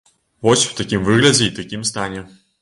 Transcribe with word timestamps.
Вось 0.47 0.63
у 0.69 0.71
такім 0.79 1.03
выглядзе 1.09 1.43
і 1.51 1.53
такім 1.61 1.85
стане. 1.91 2.25